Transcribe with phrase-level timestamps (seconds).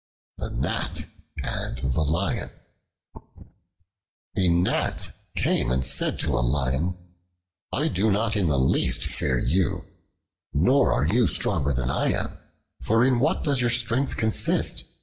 [0.39, 1.05] The Gnat
[1.43, 2.49] and the Lion
[4.35, 6.97] A GNAT came and said to a Lion,
[7.71, 9.85] "I do not in the least fear you,
[10.55, 12.35] nor are you stronger than I am.
[12.81, 14.85] For in what does your strength consist?